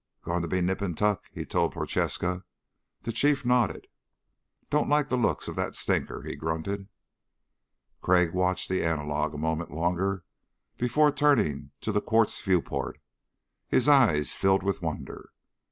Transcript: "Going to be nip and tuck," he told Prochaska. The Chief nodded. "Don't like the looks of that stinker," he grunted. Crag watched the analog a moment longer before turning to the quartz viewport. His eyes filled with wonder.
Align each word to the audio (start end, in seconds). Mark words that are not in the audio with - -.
"Going 0.23 0.41
to 0.41 0.47
be 0.47 0.61
nip 0.61 0.81
and 0.81 0.97
tuck," 0.97 1.29
he 1.31 1.45
told 1.45 1.73
Prochaska. 1.73 2.43
The 3.03 3.11
Chief 3.11 3.45
nodded. 3.45 3.85
"Don't 4.71 4.89
like 4.89 5.09
the 5.09 5.15
looks 5.15 5.47
of 5.47 5.55
that 5.57 5.75
stinker," 5.75 6.23
he 6.23 6.35
grunted. 6.35 6.87
Crag 8.01 8.33
watched 8.33 8.67
the 8.67 8.83
analog 8.83 9.35
a 9.35 9.37
moment 9.37 9.69
longer 9.69 10.23
before 10.75 11.11
turning 11.11 11.69
to 11.81 11.91
the 11.91 12.01
quartz 12.01 12.41
viewport. 12.41 12.99
His 13.67 13.87
eyes 13.87 14.33
filled 14.33 14.63
with 14.63 14.81
wonder. 14.81 15.29